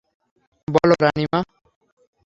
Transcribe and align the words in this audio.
বললে, 0.67 0.95
রানীমা। 1.01 1.39